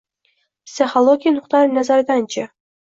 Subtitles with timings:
[0.69, 2.53] Psixologiya nuqtai nazaridanchi?